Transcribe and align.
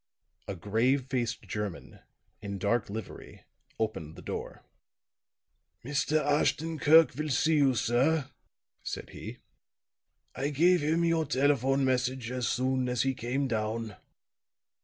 A 0.47 0.55
grave 0.55 1.05
faced 1.11 1.43
German, 1.43 1.99
in 2.41 2.57
dark 2.57 2.89
livery, 2.89 3.43
opened 3.77 4.15
the 4.15 4.23
door. 4.23 4.63
"Mr. 5.85 6.19
Ashton 6.25 6.79
Kirk 6.79 7.13
will 7.13 7.29
see 7.29 7.57
you, 7.57 7.75
sir," 7.75 8.25
said 8.81 9.11
he. 9.11 9.37
"I 10.35 10.49
gave 10.49 10.81
him 10.81 11.05
your 11.05 11.25
telephone 11.27 11.85
message 11.85 12.31
as 12.31 12.47
soon 12.47 12.89
as 12.89 13.03
he 13.03 13.13
came 13.13 13.47
down." 13.47 13.95